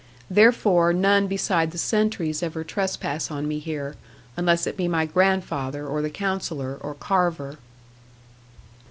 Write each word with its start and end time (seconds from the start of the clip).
Therefore 0.31 0.93
none 0.93 1.27
beside 1.27 1.69
the 1.69 1.77
sentries 1.77 2.41
ever 2.41 2.63
trespass 2.63 3.29
on 3.29 3.47
me 3.47 3.59
here, 3.59 3.97
unless 4.35 4.65
it 4.65 4.75
be 4.75 4.87
my 4.87 5.05
grandfather, 5.05 5.85
or 5.85 6.01
the 6.01 6.09
Counsellor 6.09 6.75
or 6.81 6.95
Carver. 6.95 7.59